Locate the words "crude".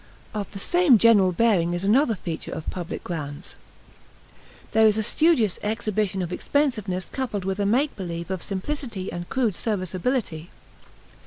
9.29-9.53